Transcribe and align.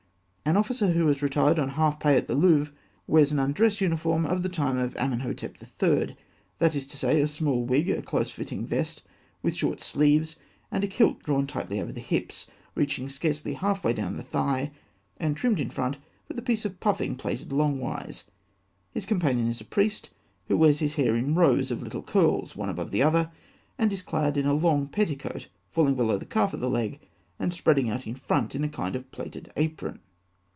An 0.43 0.57
officer 0.57 0.87
who 0.91 1.07
has 1.07 1.21
retired 1.21 1.57
on 1.57 1.69
half 1.69 1.97
pay 1.97 2.17
at 2.17 2.27
the 2.27 2.35
Louvre 2.35 2.65
(fig. 2.73 2.75
243) 3.07 3.13
wears 3.13 3.31
an 3.31 3.39
undress 3.39 3.79
uniform 3.79 4.25
of 4.25 4.43
the 4.43 4.49
time 4.49 4.77
of 4.77 4.93
Amenhotep 4.97 5.55
III.; 5.81 6.17
that 6.59 6.75
is 6.75 6.85
to 6.87 6.97
say, 6.97 7.21
a 7.21 7.27
small 7.27 7.63
wig, 7.63 7.89
a 7.89 8.01
close 8.01 8.31
fitting 8.31 8.65
vest 8.65 9.01
with 9.41 9.55
short 9.55 9.79
sleeves, 9.79 10.35
and 10.69 10.83
a 10.83 10.87
kilt 10.87 11.23
drawn 11.23 11.47
tightly 11.47 11.79
over 11.79 11.93
the 11.93 12.01
hips, 12.01 12.47
reaching 12.75 13.07
scarcely 13.07 13.53
half 13.53 13.85
way 13.85 13.93
down 13.93 14.15
the 14.17 14.23
thigh, 14.23 14.71
and 15.15 15.37
trimmed 15.37 15.61
in 15.61 15.69
front 15.69 15.99
with 16.27 16.37
a 16.37 16.41
piece 16.41 16.65
of 16.65 16.81
puffing 16.81 17.15
plaited 17.15 17.51
longwise. 17.53 18.25
His 18.91 19.05
companion 19.05 19.47
is 19.47 19.61
a 19.61 19.63
priest 19.63 20.07
(fig. 20.49 20.57
244), 20.57 20.57
who 20.57 20.57
wears 20.59 20.79
his 20.79 20.95
hair 20.95 21.15
in 21.15 21.33
rows 21.33 21.71
of 21.71 21.81
little 21.81 22.03
curls 22.03 22.57
one 22.57 22.67
above 22.67 22.91
the 22.91 23.03
other, 23.03 23.31
and 23.77 23.93
is 23.93 24.01
clad 24.01 24.35
in 24.35 24.47
a 24.47 24.53
long 24.53 24.87
petticoat 24.87 25.47
falling 25.69 25.95
below 25.95 26.17
the 26.17 26.25
calf 26.25 26.53
of 26.53 26.59
the 26.59 26.69
leg 26.69 26.99
and 27.39 27.53
spreading 27.53 27.89
out 27.89 28.05
in 28.05 28.15
front 28.15 28.53
in 28.53 28.65
a 28.65 28.67
kind 28.69 28.97
of 28.97 29.09
plaited 29.13 29.49
apron. 29.55 30.01